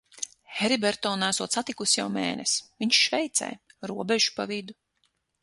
[0.59, 3.51] Heriberto neesot satikusi jau mēnesi,- viņš Šveicē,
[3.93, 4.79] robeža pa vidu.